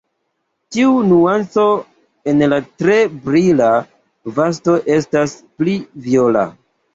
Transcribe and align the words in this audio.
Tiu 0.75 0.93
nuanco 1.09 1.65
en 2.33 2.41
la 2.53 2.59
tre 2.83 2.95
brila 3.27 3.69
vosto 4.41 4.77
estas 4.97 5.37
pli 5.61 5.77
viola. 6.09 6.47